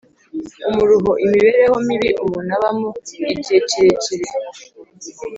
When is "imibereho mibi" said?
1.23-2.09